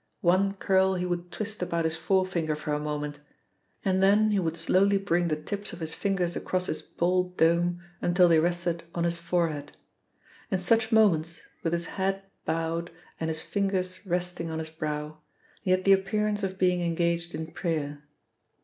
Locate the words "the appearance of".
15.85-16.57